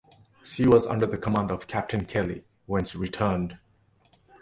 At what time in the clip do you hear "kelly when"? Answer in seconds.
2.05-2.83